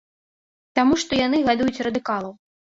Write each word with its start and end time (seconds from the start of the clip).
Таму 0.79 0.97
што 1.03 1.21
яны 1.25 1.43
гадуюць 1.51 1.83
радыкалаў. 1.91 2.37